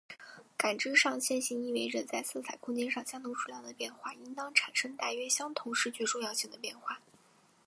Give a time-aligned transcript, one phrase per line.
[0.57, 6.99] 感知上线性意味着在色彩空间上相同数量的变化应当产生大约相同视觉重要性的变化。